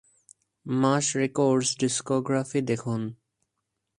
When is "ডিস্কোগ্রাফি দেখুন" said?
1.79-3.01